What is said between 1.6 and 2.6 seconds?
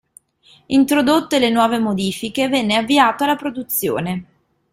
modifiche